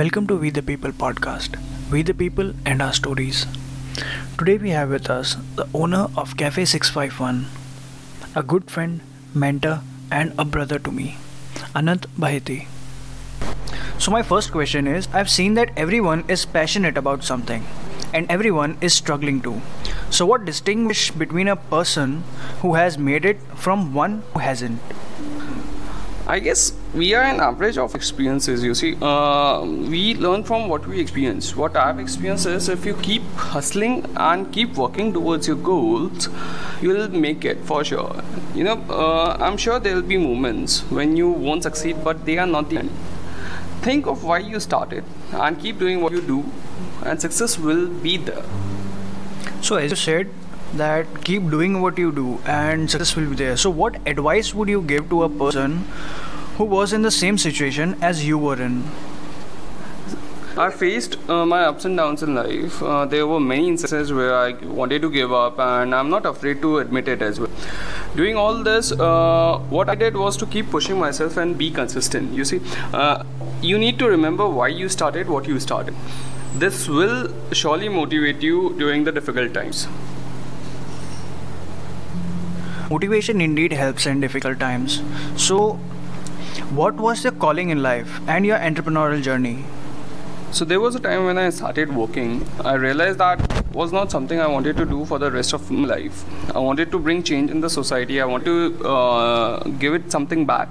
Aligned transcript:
Welcome 0.00 0.26
to 0.28 0.36
We 0.36 0.48
the 0.48 0.62
People 0.62 0.92
podcast. 0.92 1.56
We 1.92 2.00
the 2.00 2.14
People 2.14 2.54
and 2.64 2.80
our 2.80 2.94
stories. 2.94 3.44
Today 4.38 4.56
we 4.56 4.70
have 4.70 4.88
with 4.88 5.10
us 5.10 5.36
the 5.56 5.66
owner 5.74 6.06
of 6.16 6.38
Cafe 6.38 6.64
651, 6.64 7.44
a 8.34 8.42
good 8.42 8.70
friend, 8.70 9.02
mentor, 9.34 9.82
and 10.10 10.32
a 10.38 10.46
brother 10.46 10.78
to 10.78 10.90
me, 10.90 11.18
Annant 11.74 12.06
Baheti. 12.18 12.66
So, 13.98 14.10
my 14.10 14.22
first 14.22 14.52
question 14.52 14.86
is 14.86 15.06
I've 15.12 15.28
seen 15.28 15.52
that 15.60 15.76
everyone 15.76 16.24
is 16.28 16.46
passionate 16.46 16.96
about 16.96 17.22
something 17.22 17.66
and 18.14 18.30
everyone 18.30 18.78
is 18.80 18.94
struggling 18.94 19.42
too. 19.42 19.60
So, 20.08 20.24
what 20.24 20.46
distinguishes 20.46 21.14
between 21.14 21.46
a 21.46 21.56
person 21.56 22.24
who 22.62 22.72
has 22.72 22.96
made 22.96 23.26
it 23.26 23.42
from 23.54 23.92
one 23.92 24.22
who 24.32 24.38
hasn't? 24.38 24.80
I 26.26 26.38
guess 26.38 26.72
we 26.92 27.14
are 27.14 27.22
an 27.22 27.40
average 27.40 27.78
of 27.78 27.94
experiences. 27.94 28.64
You 28.64 28.74
see, 28.74 28.96
uh, 29.00 29.62
we 29.64 30.14
learn 30.14 30.42
from 30.42 30.68
what 30.68 30.86
we 30.86 31.00
experience. 31.00 31.54
What 31.54 31.76
I've 31.76 32.00
experienced 32.00 32.46
is 32.46 32.68
if 32.68 32.84
you 32.84 32.94
keep 32.94 33.22
hustling 33.36 34.04
and 34.16 34.52
keep 34.52 34.74
working 34.74 35.12
towards 35.12 35.46
your 35.46 35.56
goals, 35.56 36.28
you'll 36.82 37.08
make 37.08 37.44
it 37.44 37.58
for 37.64 37.84
sure. 37.84 38.22
You 38.54 38.64
know, 38.64 38.84
uh, 38.90 39.36
I'm 39.40 39.56
sure 39.56 39.78
there 39.78 39.94
will 39.94 40.02
be 40.02 40.16
moments 40.16 40.80
when 40.90 41.16
you 41.16 41.30
won't 41.30 41.62
succeed, 41.62 42.02
but 42.02 42.26
they 42.26 42.38
are 42.38 42.46
not 42.46 42.70
the 42.70 42.78
end. 42.78 42.90
Think 43.82 44.06
of 44.06 44.24
why 44.24 44.38
you 44.38 44.60
started 44.60 45.04
and 45.32 45.58
keep 45.58 45.78
doing 45.78 46.00
what 46.02 46.12
you 46.12 46.20
do, 46.20 46.44
and 47.04 47.20
success 47.20 47.58
will 47.58 47.86
be 47.88 48.16
there. 48.16 48.44
So, 49.62 49.76
as 49.76 49.90
you 49.90 49.96
said, 49.96 50.28
that 50.74 51.24
keep 51.24 51.50
doing 51.50 51.80
what 51.80 51.98
you 51.98 52.12
do 52.12 52.38
and 52.46 52.88
success 52.90 53.16
will 53.16 53.30
be 53.30 53.36
there. 53.36 53.56
So, 53.56 53.70
what 53.70 53.96
advice 54.06 54.54
would 54.54 54.68
you 54.68 54.82
give 54.82 55.08
to 55.10 55.24
a 55.24 55.28
person 55.28 55.84
who 56.56 56.64
was 56.64 56.92
in 56.92 57.02
the 57.02 57.10
same 57.10 57.38
situation 57.38 57.96
as 58.02 58.26
you 58.26 58.38
were 58.38 58.60
in? 58.60 58.84
I 60.56 60.68
faced 60.70 61.16
uh, 61.30 61.46
my 61.46 61.62
ups 61.62 61.84
and 61.84 61.96
downs 61.96 62.22
in 62.22 62.34
life. 62.34 62.82
Uh, 62.82 63.06
there 63.06 63.26
were 63.26 63.40
many 63.40 63.68
instances 63.68 64.12
where 64.12 64.34
I 64.34 64.52
wanted 64.52 65.00
to 65.02 65.10
give 65.10 65.32
up, 65.32 65.58
and 65.58 65.94
I'm 65.94 66.10
not 66.10 66.26
afraid 66.26 66.60
to 66.62 66.78
admit 66.78 67.08
it 67.08 67.22
as 67.22 67.38
well. 67.38 67.50
Doing 68.16 68.36
all 68.36 68.62
this, 68.62 68.90
uh, 68.92 69.58
what 69.70 69.88
I 69.88 69.94
did 69.94 70.16
was 70.16 70.36
to 70.38 70.46
keep 70.46 70.68
pushing 70.68 70.98
myself 70.98 71.36
and 71.36 71.56
be 71.56 71.70
consistent. 71.70 72.32
You 72.34 72.44
see, 72.44 72.60
uh, 72.92 73.22
you 73.62 73.78
need 73.78 73.98
to 74.00 74.08
remember 74.08 74.48
why 74.48 74.68
you 74.68 74.88
started 74.88 75.28
what 75.28 75.46
you 75.46 75.60
started. 75.60 75.94
This 76.56 76.88
will 76.88 77.32
surely 77.52 77.88
motivate 77.88 78.42
you 78.42 78.74
during 78.76 79.04
the 79.04 79.12
difficult 79.12 79.54
times. 79.54 79.86
Motivation 82.90 83.40
indeed 83.40 83.72
helps 83.72 84.04
in 84.04 84.20
difficult 84.20 84.58
times. 84.58 85.00
So, 85.36 85.78
what 86.70 86.94
was 86.94 87.24
your 87.24 87.32
calling 87.32 87.70
in 87.70 87.82
life 87.82 88.20
and 88.28 88.46
your 88.46 88.56
entrepreneurial 88.56 89.20
journey? 89.20 89.64
So 90.52 90.64
there 90.64 90.78
was 90.80 90.94
a 90.94 91.00
time 91.00 91.24
when 91.24 91.36
I 91.36 91.50
started 91.50 91.94
working. 91.94 92.46
I 92.64 92.74
realized 92.74 93.18
that 93.18 93.40
was 93.74 93.92
not 93.92 94.12
something 94.12 94.38
I 94.38 94.46
wanted 94.46 94.76
to 94.76 94.84
do 94.84 95.04
for 95.04 95.18
the 95.18 95.32
rest 95.32 95.52
of 95.52 95.68
my 95.68 95.88
life. 95.88 96.24
I 96.54 96.60
wanted 96.60 96.92
to 96.92 96.98
bring 97.00 97.24
change 97.24 97.50
in 97.50 97.60
the 97.60 97.68
society. 97.68 98.20
I 98.20 98.24
want 98.24 98.44
to 98.44 98.86
uh, 98.86 99.62
give 99.80 99.94
it 99.94 100.12
something 100.12 100.46
back. 100.46 100.68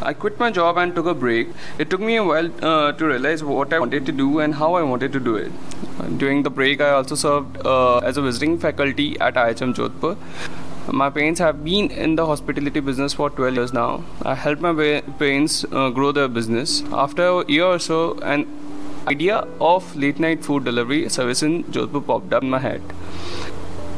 I 0.00 0.12
quit 0.12 0.38
my 0.38 0.50
job 0.50 0.76
and 0.78 0.94
took 0.94 1.06
a 1.06 1.14
break. 1.14 1.48
It 1.78 1.90
took 1.90 2.00
me 2.00 2.16
a 2.16 2.24
while 2.24 2.50
uh, 2.64 2.92
to 2.92 3.06
realize 3.06 3.42
what 3.42 3.72
I 3.72 3.80
wanted 3.80 4.06
to 4.06 4.12
do 4.12 4.38
and 4.40 4.54
how 4.54 4.74
I 4.74 4.82
wanted 4.82 5.12
to 5.12 5.20
do 5.20 5.36
it. 5.36 5.52
During 6.18 6.42
the 6.42 6.50
break, 6.50 6.80
I 6.80 6.90
also 6.90 7.14
served 7.14 7.64
uh, 7.64 7.98
as 7.98 8.16
a 8.16 8.22
visiting 8.22 8.58
faculty 8.58 9.18
at 9.20 9.34
IHM 9.34 9.74
Jodhpur. 9.74 10.16
My 10.90 11.10
parents 11.10 11.38
have 11.38 11.64
been 11.64 11.92
in 11.92 12.16
the 12.16 12.26
hospitality 12.26 12.80
business 12.80 13.12
for 13.14 13.30
12 13.30 13.54
years 13.54 13.72
now. 13.72 14.02
I 14.22 14.34
helped 14.34 14.60
my 14.60 15.00
parents 15.18 15.64
uh, 15.70 15.90
grow 15.90 16.10
their 16.10 16.26
business. 16.26 16.82
After 16.92 17.22
a 17.22 17.44
year 17.46 17.66
or 17.66 17.78
so, 17.78 18.18
an 18.18 18.48
idea 19.06 19.46
of 19.60 19.94
late 19.94 20.18
night 20.18 20.44
food 20.44 20.64
delivery 20.64 21.08
service 21.08 21.42
in 21.44 21.62
Jodhpur 21.64 22.04
popped 22.04 22.32
up 22.32 22.42
in 22.42 22.50
my 22.50 22.58
head. 22.58 22.82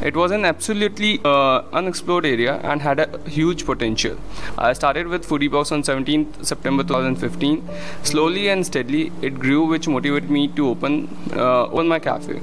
It 0.03 0.15
was 0.15 0.31
an 0.31 0.45
absolutely 0.45 1.21
uh, 1.25 1.63
unexplored 1.73 2.27
area 2.27 2.57
and 2.63 2.83
had 2.83 3.01
a 3.01 3.31
huge 3.31 3.65
potential. 3.65 4.19
I 4.59 4.75
started 4.75 5.07
with 5.09 5.27
Foodie 5.27 5.51
Box 5.51 5.73
on 5.73 5.83
17th 5.83 6.45
September 6.45 6.83
2015. 6.83 7.67
Slowly 8.03 8.49
and 8.49 8.67
steadily, 8.67 9.11
it 9.23 9.39
grew, 9.39 9.65
which 9.65 9.89
motivated 9.89 10.31
me 10.31 10.49
to 10.49 10.69
open 10.69 11.09
uh, 11.33 11.65
open 11.65 11.89
my 11.89 11.99
cafe. 11.99 12.43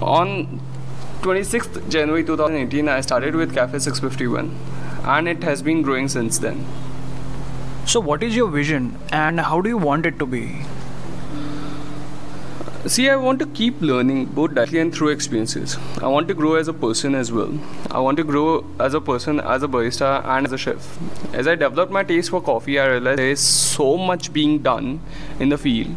On 0.00 0.60
26th 1.22 1.90
January 1.90 2.24
2018, 2.24 2.88
I 2.88 3.02
started 3.02 3.34
with 3.34 3.54
Cafe 3.54 3.78
651, 3.78 4.56
and 5.04 5.28
it 5.28 5.42
has 5.42 5.60
been 5.60 5.82
growing 5.82 6.08
since 6.08 6.38
then. 6.38 6.64
So, 7.86 8.00
what 8.00 8.22
is 8.22 8.34
your 8.34 8.48
vision 8.48 8.98
and 9.12 9.38
how 9.38 9.60
do 9.60 9.68
you 9.68 9.76
want 9.76 10.06
it 10.06 10.18
to 10.18 10.24
be? 10.24 10.62
See, 12.86 13.10
I 13.10 13.16
want 13.16 13.38
to 13.40 13.46
keep 13.46 13.82
learning 13.82 14.24
both 14.24 14.54
directly 14.54 14.78
and 14.78 14.94
through 14.94 15.08
experiences. 15.08 15.76
I 16.00 16.06
want 16.06 16.28
to 16.28 16.34
grow 16.34 16.54
as 16.54 16.66
a 16.66 16.72
person 16.72 17.14
as 17.14 17.30
well. 17.30 17.52
I 17.90 18.00
want 18.00 18.16
to 18.16 18.24
grow 18.24 18.64
as 18.78 18.94
a 18.94 19.02
person, 19.02 19.38
as 19.38 19.62
a 19.62 19.68
barista, 19.68 20.24
and 20.24 20.46
as 20.46 20.52
a 20.52 20.56
chef. 20.56 20.98
As 21.34 21.46
I 21.46 21.56
developed 21.56 21.92
my 21.92 22.02
taste 22.02 22.30
for 22.30 22.40
coffee, 22.40 22.78
I 22.80 22.86
realized 22.86 23.18
there 23.18 23.28
is 23.28 23.40
so 23.40 23.98
much 23.98 24.32
being 24.32 24.60
done 24.60 25.00
in 25.38 25.50
the 25.50 25.58
field. 25.58 25.94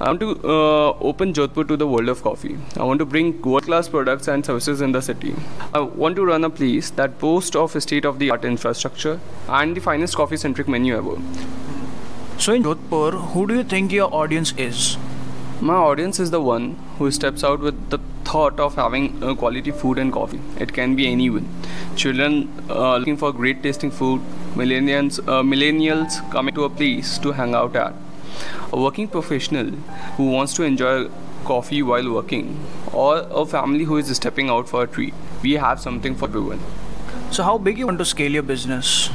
I 0.00 0.04
want 0.04 0.20
to 0.20 0.30
uh, 0.42 0.92
open 1.00 1.34
Jodhpur 1.34 1.68
to 1.68 1.76
the 1.76 1.86
world 1.86 2.08
of 2.08 2.22
coffee. 2.22 2.56
I 2.78 2.84
want 2.84 2.98
to 3.00 3.04
bring 3.04 3.42
world 3.42 3.64
class 3.64 3.86
products 3.86 4.26
and 4.26 4.44
services 4.44 4.80
in 4.80 4.92
the 4.92 5.02
city. 5.02 5.34
I 5.74 5.80
want 5.80 6.16
to 6.16 6.24
run 6.24 6.44
a 6.44 6.50
place 6.50 6.88
that 6.92 7.18
boasts 7.18 7.54
of 7.54 7.82
state 7.82 8.06
of 8.06 8.18
the 8.18 8.30
art 8.30 8.46
infrastructure 8.46 9.20
and 9.48 9.76
the 9.76 9.82
finest 9.82 10.16
coffee 10.16 10.38
centric 10.38 10.66
menu 10.66 10.96
ever. 10.96 11.20
So, 12.38 12.54
in 12.54 12.62
Jodhpur, 12.62 13.32
who 13.34 13.46
do 13.46 13.54
you 13.54 13.64
think 13.64 13.92
your 13.92 14.12
audience 14.14 14.54
is? 14.56 14.96
My 15.60 15.72
audience 15.72 16.20
is 16.20 16.30
the 16.30 16.40
one 16.42 16.74
who 16.98 17.10
steps 17.10 17.42
out 17.42 17.60
with 17.60 17.88
the 17.88 17.98
thought 18.24 18.60
of 18.60 18.74
having 18.74 19.22
uh, 19.24 19.34
quality 19.34 19.70
food 19.70 19.96
and 19.96 20.12
coffee. 20.12 20.38
It 20.60 20.74
can 20.74 20.94
be 20.94 21.10
anyone. 21.10 21.48
Children 21.96 22.52
uh, 22.68 22.98
looking 22.98 23.16
for 23.16 23.32
great 23.32 23.62
tasting 23.62 23.90
food, 23.90 24.20
millennials, 24.54 25.18
uh, 25.26 25.42
millennials 25.42 26.30
coming 26.30 26.54
to 26.56 26.64
a 26.64 26.68
place 26.68 27.16
to 27.20 27.32
hang 27.32 27.54
out 27.54 27.74
at, 27.74 27.94
a 28.70 28.78
working 28.78 29.08
professional 29.08 29.70
who 30.18 30.30
wants 30.30 30.52
to 30.54 30.62
enjoy 30.62 31.08
coffee 31.46 31.82
while 31.82 32.12
working, 32.12 32.62
or 32.92 33.26
a 33.30 33.46
family 33.46 33.84
who 33.84 33.96
is 33.96 34.14
stepping 34.14 34.50
out 34.50 34.68
for 34.68 34.82
a 34.82 34.86
treat. 34.86 35.14
We 35.42 35.54
have 35.54 35.80
something 35.80 36.16
for 36.16 36.26
everyone. 36.26 36.60
So, 37.30 37.42
how 37.42 37.56
big 37.56 37.78
you 37.78 37.86
want 37.86 37.98
to 38.00 38.04
scale 38.04 38.30
your 38.30 38.42
business? 38.42 39.08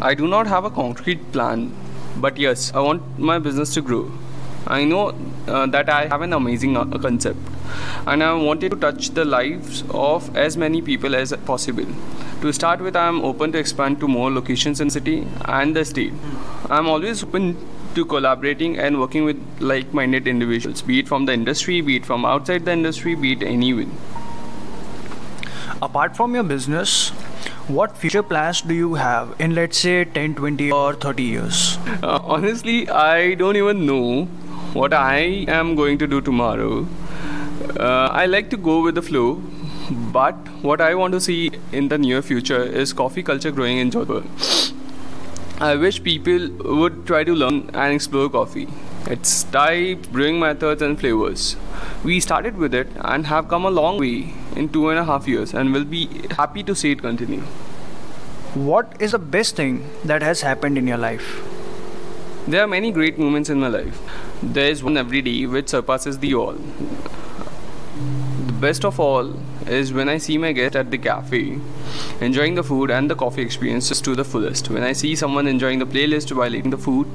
I 0.00 0.14
do 0.14 0.28
not 0.28 0.46
have 0.46 0.64
a 0.64 0.70
concrete 0.70 1.32
plan, 1.32 1.74
but 2.16 2.36
yes, 2.36 2.72
I 2.72 2.78
want 2.80 3.18
my 3.18 3.40
business 3.40 3.74
to 3.74 3.82
grow. 3.82 4.12
I 4.70 4.84
know 4.84 5.14
uh, 5.48 5.66
that 5.66 5.88
I 5.88 6.06
have 6.06 6.22
an 6.22 6.32
amazing 6.32 6.76
uh, 6.76 6.84
concept 6.84 7.38
and 8.06 8.22
I 8.22 8.32
wanted 8.34 8.70
to 8.70 8.76
touch 8.76 9.10
the 9.10 9.24
lives 9.24 9.82
of 9.90 10.36
as 10.36 10.56
many 10.56 10.80
people 10.80 11.16
as 11.16 11.32
possible. 11.44 11.86
To 12.42 12.52
start 12.52 12.80
with, 12.80 12.94
I 12.94 13.08
am 13.08 13.20
open 13.24 13.50
to 13.52 13.58
expand 13.58 13.98
to 13.98 14.06
more 14.06 14.30
locations 14.30 14.80
in 14.80 14.88
city 14.88 15.26
and 15.44 15.74
the 15.74 15.84
state. 15.84 16.12
I 16.70 16.78
am 16.78 16.88
always 16.88 17.24
open 17.24 17.56
to 17.96 18.04
collaborating 18.04 18.78
and 18.78 19.00
working 19.00 19.24
with 19.24 19.36
like-minded 19.58 20.28
individuals, 20.28 20.82
be 20.82 21.00
it 21.00 21.08
from 21.08 21.26
the 21.26 21.32
industry, 21.32 21.80
be 21.80 21.96
it 21.96 22.06
from 22.06 22.24
outside 22.24 22.64
the 22.64 22.72
industry, 22.72 23.16
be 23.16 23.32
it 23.32 23.42
anyone. 23.42 23.90
Apart 25.82 26.16
from 26.16 26.34
your 26.34 26.44
business, 26.44 27.08
what 27.66 27.96
future 27.96 28.22
plans 28.22 28.60
do 28.60 28.74
you 28.74 28.94
have 28.94 29.34
in 29.40 29.54
let's 29.54 29.78
say 29.78 30.04
10, 30.04 30.36
20 30.36 30.70
or 30.70 30.94
30 30.94 31.22
years? 31.22 31.78
Uh, 32.02 32.20
honestly, 32.22 32.88
I 32.88 33.34
don't 33.34 33.56
even 33.56 33.84
know 33.86 34.28
what 34.72 34.92
I 34.92 35.44
am 35.48 35.74
going 35.74 35.98
to 35.98 36.06
do 36.06 36.20
tomorrow. 36.20 36.86
Uh, 37.78 38.08
I 38.12 38.26
like 38.26 38.50
to 38.50 38.56
go 38.56 38.82
with 38.82 38.94
the 38.94 39.02
flow, 39.02 39.42
but 40.12 40.34
what 40.62 40.80
I 40.80 40.94
want 40.94 41.12
to 41.12 41.20
see 41.20 41.50
in 41.72 41.88
the 41.88 41.98
near 41.98 42.22
future 42.22 42.62
is 42.62 42.92
coffee 42.92 43.22
culture 43.22 43.50
growing 43.50 43.78
in 43.78 43.90
Jodhpur. 43.90 44.22
I 45.60 45.74
wish 45.74 46.02
people 46.02 46.48
would 46.76 47.04
try 47.04 47.24
to 47.24 47.34
learn 47.34 47.70
and 47.74 47.92
explore 47.92 48.30
coffee, 48.30 48.68
its 49.08 49.42
type, 49.44 50.08
brewing 50.12 50.38
methods, 50.38 50.82
and 50.82 50.98
flavors. 50.98 51.56
We 52.04 52.20
started 52.20 52.56
with 52.56 52.72
it 52.72 52.88
and 53.00 53.26
have 53.26 53.48
come 53.48 53.64
a 53.64 53.70
long 53.70 53.98
way 53.98 54.32
in 54.54 54.68
two 54.68 54.88
and 54.88 54.98
a 54.98 55.04
half 55.04 55.26
years, 55.26 55.52
and 55.52 55.72
will 55.72 55.84
be 55.84 56.06
happy 56.30 56.62
to 56.62 56.74
see 56.74 56.92
it 56.92 57.02
continue. 57.02 57.40
What 58.54 58.96
is 59.00 59.12
the 59.12 59.18
best 59.18 59.56
thing 59.56 59.90
that 60.04 60.22
has 60.22 60.42
happened 60.42 60.78
in 60.78 60.86
your 60.86 60.98
life? 60.98 61.59
There 62.46 62.62
are 62.62 62.66
many 62.66 62.90
great 62.90 63.18
moments 63.18 63.50
in 63.50 63.60
my 63.60 63.68
life. 63.68 64.00
There 64.42 64.70
is 64.70 64.82
one 64.82 64.96
every 64.96 65.22
day 65.22 65.46
which 65.46 65.68
surpasses 65.68 66.18
the 66.18 66.34
all. 66.34 66.54
The 68.46 68.52
best 68.60 68.84
of 68.84 68.98
all 68.98 69.34
is 69.66 69.92
when 69.92 70.08
I 70.08 70.18
see 70.18 70.38
my 70.38 70.52
guest 70.52 70.74
at 70.74 70.90
the 70.90 70.98
cafe 70.98 71.58
enjoying 72.20 72.54
the 72.54 72.62
food 72.62 72.90
and 72.90 73.10
the 73.10 73.14
coffee 73.14 73.42
experiences 73.42 74.00
to 74.02 74.16
the 74.16 74.24
fullest. 74.24 74.70
When 74.70 74.82
I 74.82 74.92
see 74.92 75.14
someone 75.16 75.46
enjoying 75.46 75.78
the 75.80 75.86
playlist 75.86 76.34
while 76.34 76.54
eating 76.54 76.70
the 76.70 76.78
food, 76.78 77.06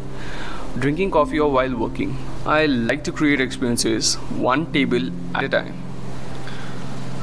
drinking 0.80 1.12
coffee, 1.12 1.40
or 1.40 1.52
while 1.52 1.76
working. 1.76 2.18
I 2.46 2.66
like 2.66 3.04
to 3.06 3.12
create 3.12 3.42
experiences 3.42 4.16
one 4.50 4.72
table 4.72 5.10
at 5.34 5.44
a 5.44 5.50
time. 5.50 5.82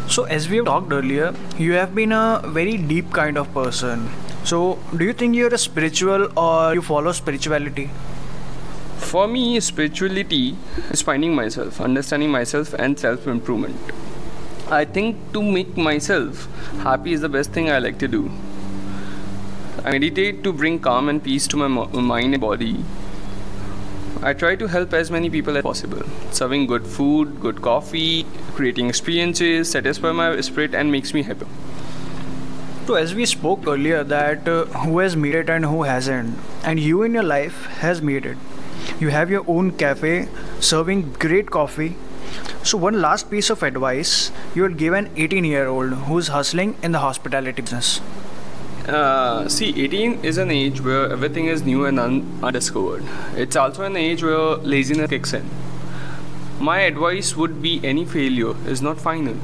So, 0.08 0.24
as 0.24 0.48
we 0.48 0.56
have 0.56 0.66
talked 0.66 0.92
earlier, 0.92 1.34
you 1.58 1.72
have 1.72 1.94
been 1.94 2.12
a 2.12 2.42
very 2.46 2.76
deep 2.76 3.12
kind 3.12 3.38
of 3.38 3.52
person. 3.54 4.10
So, 4.44 4.78
do 4.96 5.04
you 5.04 5.12
think 5.12 5.36
you're 5.36 5.54
a 5.54 5.58
spiritual 5.58 6.36
or 6.36 6.74
you 6.74 6.82
follow 6.82 7.12
spirituality? 7.12 7.90
For 8.98 9.28
me, 9.28 9.60
spirituality 9.60 10.56
is 10.90 11.00
finding 11.02 11.34
myself, 11.34 11.80
understanding 11.80 12.30
myself, 12.30 12.72
and 12.74 12.98
self 12.98 13.26
improvement. 13.26 13.76
I 14.68 14.84
think 14.84 15.32
to 15.32 15.42
make 15.42 15.76
myself 15.76 16.48
happy 16.82 17.12
is 17.12 17.20
the 17.20 17.28
best 17.28 17.52
thing 17.52 17.70
I 17.70 17.78
like 17.78 17.98
to 17.98 18.08
do. 18.08 18.30
I 19.84 19.92
meditate 19.92 20.42
to 20.44 20.52
bring 20.52 20.78
calm 20.80 21.08
and 21.08 21.22
peace 21.22 21.46
to 21.48 21.56
my 21.56 21.68
mind 21.68 22.34
and 22.34 22.40
body. 22.40 22.84
I 24.22 24.32
try 24.32 24.56
to 24.56 24.66
help 24.66 24.92
as 24.92 25.10
many 25.10 25.30
people 25.30 25.56
as 25.56 25.62
possible, 25.62 26.02
serving 26.30 26.66
good 26.66 26.86
food, 26.86 27.40
good 27.40 27.60
coffee, 27.60 28.24
creating 28.54 28.88
experiences, 28.88 29.70
satisfy 29.70 30.12
my 30.12 30.40
spirit, 30.40 30.74
and 30.74 30.90
makes 30.90 31.12
me 31.12 31.22
happy. 31.22 31.46
So, 32.92 32.96
as 32.98 33.14
we 33.14 33.24
spoke 33.24 33.66
earlier, 33.66 34.04
that 34.04 34.46
uh, 34.46 34.66
who 34.66 34.98
has 34.98 35.16
made 35.16 35.34
it 35.34 35.48
and 35.48 35.64
who 35.64 35.84
hasn't, 35.84 36.38
and 36.62 36.78
you 36.78 37.02
in 37.04 37.14
your 37.14 37.22
life 37.22 37.64
has 37.84 38.02
made 38.02 38.26
it. 38.26 38.36
You 39.00 39.08
have 39.08 39.30
your 39.30 39.46
own 39.48 39.70
cafe, 39.82 40.28
serving 40.60 41.14
great 41.14 41.50
coffee. 41.50 41.96
So, 42.62 42.76
one 42.76 43.00
last 43.00 43.30
piece 43.30 43.48
of 43.48 43.62
advice 43.62 44.30
you 44.54 44.60
would 44.60 44.76
give 44.76 44.92
an 44.92 45.08
18 45.16 45.46
year 45.46 45.68
old 45.68 45.94
who's 46.08 46.28
hustling 46.28 46.74
in 46.82 46.92
the 46.92 46.98
hospitality 46.98 47.62
business. 47.62 48.02
Uh, 48.86 49.48
see, 49.48 49.70
18 49.84 50.22
is 50.22 50.36
an 50.36 50.50
age 50.50 50.82
where 50.82 51.10
everything 51.10 51.46
is 51.46 51.62
new 51.62 51.86
and 51.86 51.98
un- 51.98 52.40
undiscovered. 52.42 53.02
It's 53.34 53.56
also 53.56 53.84
an 53.84 53.96
age 53.96 54.22
where 54.22 54.56
laziness 54.74 55.08
kicks 55.08 55.32
in. 55.32 55.48
My 56.60 56.80
advice 56.80 57.34
would 57.36 57.62
be 57.62 57.80
any 57.82 58.04
failure 58.04 58.54
is 58.66 58.82
not 58.82 59.00
final. 59.00 59.36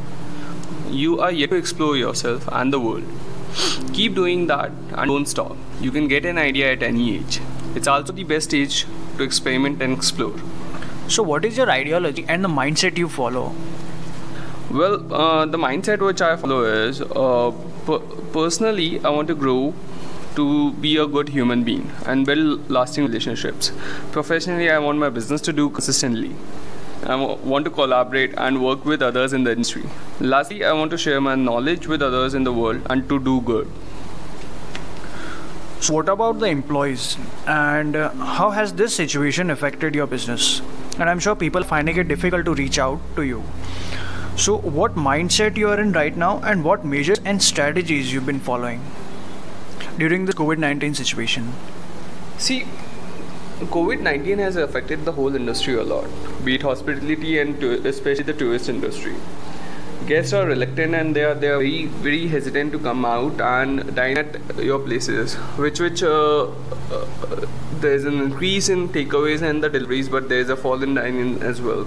You 0.90 1.18
are 1.20 1.32
yet 1.32 1.48
to 1.48 1.56
explore 1.56 1.96
yourself 1.96 2.46
and 2.52 2.70
the 2.70 2.80
world. 2.80 3.04
Keep 3.92 4.14
doing 4.14 4.46
that 4.46 4.70
and 4.92 5.08
don't 5.08 5.26
stop. 5.26 5.56
You 5.80 5.90
can 5.90 6.08
get 6.08 6.24
an 6.24 6.38
idea 6.38 6.72
at 6.72 6.82
any 6.82 7.16
age. 7.16 7.40
It's 7.74 7.88
also 7.88 8.12
the 8.12 8.24
best 8.24 8.54
age 8.54 8.86
to 9.16 9.22
experiment 9.22 9.82
and 9.82 9.92
explore. 9.92 10.34
So, 11.08 11.22
what 11.22 11.44
is 11.44 11.56
your 11.56 11.70
ideology 11.70 12.24
and 12.28 12.44
the 12.44 12.48
mindset 12.48 12.98
you 12.98 13.08
follow? 13.08 13.54
Well, 14.70 15.12
uh, 15.12 15.46
the 15.46 15.58
mindset 15.58 16.00
which 16.00 16.20
I 16.20 16.36
follow 16.36 16.64
is 16.64 17.00
uh, 17.00 17.52
per- 17.86 18.00
personally, 18.32 19.02
I 19.04 19.10
want 19.10 19.28
to 19.28 19.34
grow 19.34 19.74
to 20.36 20.72
be 20.72 20.96
a 20.98 21.06
good 21.06 21.30
human 21.30 21.64
being 21.64 21.90
and 22.06 22.26
build 22.26 22.70
lasting 22.70 23.04
relationships. 23.04 23.72
Professionally, 24.12 24.70
I 24.70 24.78
want 24.78 24.98
my 24.98 25.08
business 25.08 25.40
to 25.42 25.52
do 25.52 25.70
consistently. 25.70 26.34
I 27.04 27.14
want 27.14 27.64
to 27.64 27.70
collaborate 27.70 28.34
and 28.36 28.62
work 28.62 28.84
with 28.84 29.02
others 29.02 29.32
in 29.32 29.44
the 29.44 29.52
industry. 29.52 29.84
Lastly, 30.20 30.64
I 30.64 30.72
want 30.72 30.90
to 30.90 30.98
share 30.98 31.20
my 31.20 31.34
knowledge 31.34 31.86
with 31.86 32.02
others 32.02 32.34
in 32.34 32.44
the 32.44 32.52
world 32.52 32.82
and 32.90 33.08
to 33.08 33.18
do 33.20 33.40
good. 33.40 33.70
So, 35.80 35.94
what 35.94 36.08
about 36.08 36.40
the 36.40 36.46
employees 36.46 37.16
and 37.46 37.94
uh, 37.94 38.10
how 38.10 38.50
has 38.50 38.72
this 38.74 38.94
situation 38.94 39.48
affected 39.50 39.94
your 39.94 40.08
business? 40.08 40.60
And 40.98 41.08
I'm 41.08 41.20
sure 41.20 41.36
people 41.36 41.62
finding 41.62 41.96
it 41.96 42.08
difficult 42.08 42.44
to 42.46 42.54
reach 42.54 42.80
out 42.80 43.00
to 43.14 43.22
you. 43.22 43.44
So, 44.36 44.56
what 44.58 44.96
mindset 44.96 45.56
you 45.56 45.68
are 45.68 45.78
in 45.80 45.92
right 45.92 46.16
now, 46.16 46.40
and 46.40 46.64
what 46.64 46.84
measures 46.84 47.20
and 47.24 47.40
strategies 47.42 48.12
you've 48.12 48.26
been 48.26 48.40
following 48.40 48.82
during 49.98 50.26
the 50.26 50.32
COVID 50.32 50.58
19 50.58 50.94
situation? 50.94 51.52
See, 52.38 52.66
COVID 53.66 54.00
19 54.00 54.38
has 54.38 54.56
affected 54.56 55.04
the 55.04 55.12
whole 55.12 55.34
industry 55.34 55.74
a 55.74 55.82
lot, 55.82 56.06
be 56.44 56.54
it 56.54 56.62
hospitality 56.62 57.38
and 57.40 57.60
to- 57.60 57.86
especially 57.88 58.22
the 58.22 58.32
tourist 58.32 58.68
industry. 58.68 59.14
Guests 60.06 60.32
are 60.32 60.46
reluctant 60.46 60.94
and 60.94 61.14
they 61.14 61.24
are 61.24 61.34
they 61.34 61.48
are 61.48 61.58
very 61.58 61.86
very 61.86 62.28
hesitant 62.28 62.70
to 62.72 62.78
come 62.78 63.04
out 63.04 63.40
and 63.40 63.94
dine 63.96 64.16
at 64.16 64.36
your 64.58 64.78
places, 64.78 65.34
which 65.64 65.80
which 65.80 66.02
uh, 66.04 66.44
uh, 66.44 67.46
there 67.80 67.94
is 67.94 68.04
an 68.04 68.20
increase 68.20 68.68
in 68.68 68.88
takeaways 68.90 69.42
and 69.42 69.62
the 69.62 69.68
deliveries, 69.68 70.08
but 70.08 70.28
there 70.28 70.38
is 70.38 70.48
a 70.50 70.56
fall 70.56 70.82
in 70.82 70.94
dining 70.94 71.42
as 71.42 71.60
well. 71.60 71.84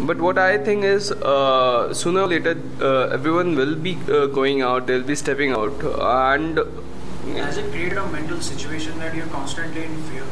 But 0.00 0.18
what 0.18 0.38
I 0.38 0.58
think 0.58 0.82
is, 0.84 1.12
uh, 1.12 1.94
sooner 1.94 2.22
or 2.22 2.26
later, 2.26 2.56
uh, 2.80 3.08
everyone 3.18 3.54
will 3.54 3.76
be 3.76 3.96
uh, 4.10 4.26
going 4.26 4.60
out. 4.60 4.88
They'll 4.88 5.02
be 5.02 5.14
stepping 5.14 5.52
out, 5.52 5.84
and 6.00 6.58
Has 7.30 7.56
it 7.56 7.70
created 7.70 7.98
a 7.98 8.06
mental 8.08 8.40
situation 8.40 8.98
that 8.98 9.14
you're 9.14 9.26
constantly 9.26 9.84
in 9.84 9.96
fear? 10.04 10.24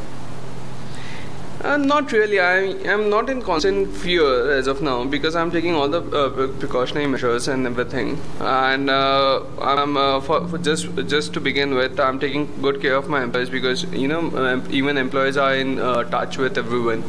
Uh, 1.63 1.77
not 1.77 2.11
really. 2.11 2.39
I 2.39 2.55
am 2.93 3.09
not 3.09 3.29
in 3.29 3.41
constant 3.41 3.95
fear 3.95 4.51
as 4.51 4.65
of 4.67 4.81
now 4.81 5.05
because 5.05 5.35
I'm 5.35 5.51
taking 5.51 5.75
all 5.75 5.87
the 5.87 6.01
uh, 6.01 6.47
precautionary 6.59 7.05
measures 7.07 7.47
and 7.47 7.67
everything. 7.67 8.19
And 8.39 8.89
uh, 8.89 9.43
I'm 9.61 9.95
uh, 9.95 10.21
for, 10.21 10.47
for 10.47 10.57
just 10.57 10.87
just 11.07 11.33
to 11.35 11.39
begin 11.39 11.75
with, 11.75 11.99
I'm 11.99 12.19
taking 12.19 12.49
good 12.61 12.81
care 12.81 12.95
of 12.95 13.07
my 13.07 13.23
employees 13.23 13.49
because 13.49 13.83
you 13.93 14.07
know 14.07 14.63
even 14.71 14.97
employees 14.97 15.37
are 15.37 15.55
in 15.55 15.79
uh, 15.79 16.03
touch 16.15 16.37
with 16.37 16.57
everyone. 16.57 17.03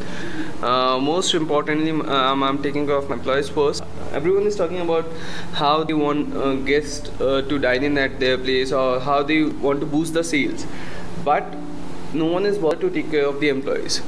Uh, 0.61 0.99
most 0.99 1.33
importantly, 1.33 1.91
um, 1.91 2.43
I'm 2.43 2.61
taking 2.61 2.85
care 2.85 2.97
of 2.97 3.09
my 3.09 3.15
employees 3.15 3.49
first. 3.49 3.82
Everyone 4.13 4.45
is 4.45 4.55
talking 4.55 4.79
about 4.79 5.05
how 5.53 5.83
they 5.83 5.93
want 5.95 6.35
uh, 6.37 6.53
guests 6.53 7.09
uh, 7.19 7.41
to 7.41 7.57
dine 7.57 7.83
in 7.83 7.97
at 7.97 8.19
their 8.19 8.37
place 8.37 8.71
or 8.71 8.99
how 8.99 9.23
they 9.23 9.43
want 9.43 9.79
to 9.79 9.87
boost 9.87 10.13
the 10.13 10.23
sales, 10.23 10.67
but 11.25 11.55
no 12.13 12.25
one 12.25 12.45
is 12.45 12.59
bothered 12.59 12.81
to 12.81 12.89
take 12.91 13.09
care 13.09 13.25
of 13.25 13.39
the 13.39 13.49
employees. 13.49 14.03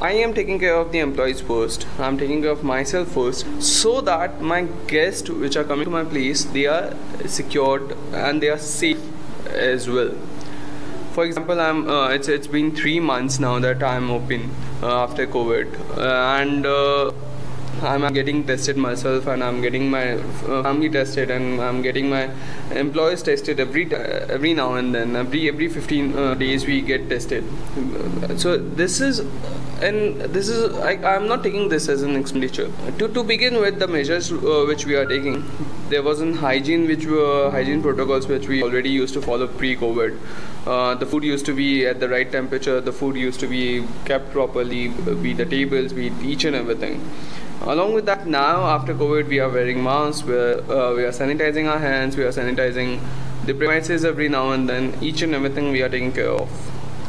I 0.00 0.12
am 0.12 0.32
taking 0.32 0.60
care 0.60 0.76
of 0.76 0.92
the 0.92 1.00
employees 1.00 1.40
first. 1.40 1.88
I'm 1.98 2.16
taking 2.18 2.42
care 2.42 2.52
of 2.52 2.62
myself 2.62 3.08
first, 3.08 3.46
so 3.60 4.00
that 4.02 4.40
my 4.40 4.62
guests, 4.86 5.28
which 5.28 5.56
are 5.56 5.64
coming 5.64 5.86
to 5.86 5.90
my 5.90 6.04
place, 6.04 6.44
they 6.44 6.66
are 6.66 6.94
secured 7.26 7.96
and 8.12 8.40
they 8.40 8.48
are 8.48 8.58
safe 8.58 9.00
as 9.48 9.90
well. 9.90 10.14
For 11.14 11.24
example, 11.24 11.60
I'm. 11.60 11.88
Uh, 11.90 12.08
it's 12.10 12.28
it's 12.28 12.46
been 12.46 12.74
three 12.76 13.00
months 13.00 13.40
now 13.40 13.58
that 13.58 13.82
I'm 13.82 14.10
open 14.10 14.50
uh, 14.82 15.02
after 15.02 15.26
COVID, 15.26 15.98
uh, 15.98 16.40
and. 16.40 16.74
Uh, 17.82 17.88
I'm 17.88 18.12
getting 18.14 18.44
tested 18.44 18.76
myself, 18.76 19.26
and 19.26 19.42
I'm 19.42 19.60
getting 19.60 19.90
my 19.90 20.12
uh, 20.12 20.62
family 20.62 20.88
tested, 20.88 21.30
and 21.30 21.60
I'm 21.60 21.82
getting 21.82 22.08
my 22.08 22.30
employees 22.70 23.22
tested 23.22 23.60
every 23.60 23.92
every 23.94 24.54
now 24.54 24.74
and 24.74 24.94
then. 24.94 25.16
Every 25.16 25.48
every 25.48 25.68
15 25.68 26.16
uh, 26.16 26.34
days 26.34 26.66
we 26.66 26.80
get 26.80 27.08
tested. 27.08 27.44
So 28.36 28.56
this 28.58 29.00
is, 29.00 29.20
and 29.82 30.20
this 30.36 30.48
is 30.48 30.74
I, 30.78 30.92
I'm 31.14 31.26
not 31.26 31.42
taking 31.42 31.68
this 31.68 31.88
as 31.88 32.02
an 32.02 32.16
expenditure. 32.16 32.70
To 32.98 33.08
to 33.08 33.24
begin 33.24 33.60
with, 33.60 33.78
the 33.78 33.88
measures 33.88 34.32
uh, 34.32 34.64
which 34.68 34.86
we 34.86 34.94
are 34.94 35.06
taking, 35.06 35.44
there 35.88 36.02
was 36.02 36.20
an 36.20 36.34
hygiene 36.34 36.86
which 36.86 37.06
were 37.06 37.50
hygiene 37.50 37.82
protocols 37.82 38.28
which 38.28 38.48
we 38.48 38.62
already 38.62 38.90
used 38.90 39.14
to 39.14 39.22
follow 39.22 39.46
pre-COVID. 39.46 40.18
Uh, 40.66 40.94
the 40.94 41.06
food 41.06 41.24
used 41.24 41.44
to 41.46 41.54
be 41.54 41.86
at 41.86 42.00
the 42.00 42.08
right 42.08 42.30
temperature. 42.30 42.80
The 42.80 42.92
food 42.92 43.16
used 43.16 43.40
to 43.40 43.46
be 43.46 43.86
kept 44.04 44.30
properly, 44.32 44.88
be 45.28 45.32
the 45.34 45.44
tables, 45.44 45.92
be 45.92 46.12
each 46.22 46.44
and 46.44 46.56
everything. 46.56 47.00
Along 47.66 47.94
with 47.94 48.04
that, 48.04 48.26
now 48.26 48.66
after 48.66 48.92
COVID, 48.92 49.26
we 49.28 49.40
are 49.40 49.48
wearing 49.48 49.82
masks. 49.82 50.22
We're, 50.22 50.58
uh, 50.70 50.94
we 50.94 51.02
are 51.04 51.12
sanitizing 51.12 51.66
our 51.66 51.78
hands. 51.78 52.14
We 52.14 52.24
are 52.24 52.30
sanitizing 52.30 53.00
the 53.46 53.54
premises 53.54 54.04
every 54.04 54.28
now 54.28 54.50
and 54.50 54.68
then. 54.68 54.92
Each 55.00 55.22
and 55.22 55.34
everything 55.34 55.72
we 55.72 55.80
are 55.80 55.88
taking 55.88 56.12
care 56.12 56.28
of. 56.28 56.50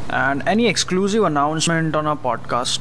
And 0.08 0.42
any 0.46 0.66
exclusive 0.66 1.24
announcement 1.24 1.94
on 1.94 2.06
our 2.06 2.16
podcast? 2.16 2.80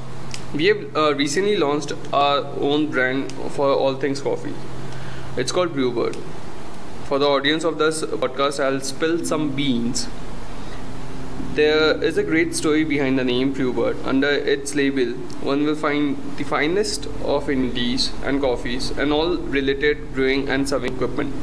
We 0.53 0.67
have 0.67 0.95
uh, 0.95 1.15
recently 1.15 1.57
launched 1.57 1.91
our 2.13 2.45
own 2.61 2.89
brand 2.91 3.29
for 3.33 3.67
all 3.73 3.95
things 3.95 4.21
coffee. 4.21 4.53
It's 5.35 5.51
called 5.51 5.73
Brewbird. 5.73 6.15
For 7.09 7.19
the 7.19 7.27
audience 7.27 7.65
of 7.65 7.77
this 7.77 8.03
podcast, 8.03 8.63
I'll 8.63 8.79
spill 8.79 9.25
some 9.25 9.53
beans. 9.53 10.07
There 11.55 12.03
is 12.03 12.17
a 12.17 12.23
great 12.23 12.53
story 12.53 12.83
behind 12.83 13.17
the 13.17 13.23
name 13.23 13.55
Brewbird. 13.55 14.05
Under 14.05 14.27
its 14.29 14.75
label, 14.75 15.13
one 15.41 15.63
will 15.63 15.75
find 15.75 16.17
the 16.35 16.43
finest 16.43 17.07
of 17.23 17.49
indies 17.49 18.11
and 18.25 18.41
coffees 18.41 18.91
and 18.91 19.13
all 19.13 19.37
related 19.37 20.13
brewing 20.13 20.49
and 20.49 20.67
serving 20.67 20.95
equipment. 20.95 21.33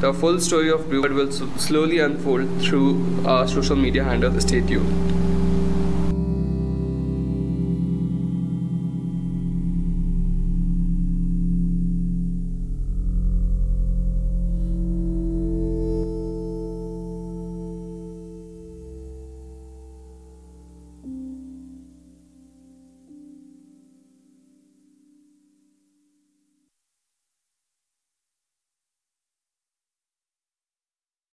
The 0.00 0.14
full 0.14 0.38
story 0.38 0.70
of 0.70 0.82
Brewbird 0.82 1.14
will 1.16 1.32
slowly 1.58 1.98
unfold 1.98 2.62
through 2.62 3.26
our 3.26 3.48
social 3.48 3.74
media 3.74 4.04
handle. 4.04 4.40
Stay 4.40 4.60
tuned. 4.60 5.25